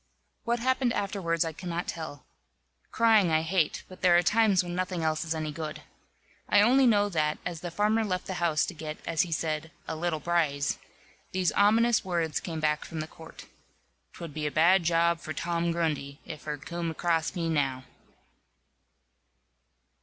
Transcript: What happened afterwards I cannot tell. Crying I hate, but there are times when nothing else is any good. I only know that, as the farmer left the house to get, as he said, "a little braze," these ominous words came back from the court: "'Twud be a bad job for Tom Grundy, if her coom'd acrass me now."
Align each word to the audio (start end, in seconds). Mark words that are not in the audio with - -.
What 0.45 0.57
happened 0.59 0.93
afterwards 0.93 1.45
I 1.45 1.53
cannot 1.53 1.87
tell. 1.87 2.25
Crying 2.91 3.29
I 3.29 3.43
hate, 3.43 3.83
but 3.87 4.01
there 4.01 4.17
are 4.17 4.23
times 4.23 4.63
when 4.63 4.73
nothing 4.73 5.03
else 5.03 5.23
is 5.23 5.35
any 5.35 5.51
good. 5.51 5.83
I 6.49 6.59
only 6.63 6.87
know 6.87 7.07
that, 7.09 7.37
as 7.45 7.61
the 7.61 7.69
farmer 7.69 8.03
left 8.03 8.25
the 8.25 8.33
house 8.41 8.65
to 8.65 8.73
get, 8.73 8.97
as 9.05 9.21
he 9.21 9.31
said, 9.31 9.69
"a 9.87 9.95
little 9.95 10.19
braze," 10.19 10.79
these 11.33 11.51
ominous 11.51 12.03
words 12.03 12.39
came 12.39 12.59
back 12.59 12.83
from 12.83 12.99
the 12.99 13.05
court: 13.07 13.45
"'Twud 14.13 14.33
be 14.33 14.47
a 14.47 14.51
bad 14.51 14.81
job 14.81 15.19
for 15.19 15.33
Tom 15.33 15.71
Grundy, 15.71 16.19
if 16.25 16.45
her 16.45 16.57
coom'd 16.57 16.95
acrass 16.97 17.35
me 17.35 17.47
now." 17.47 17.83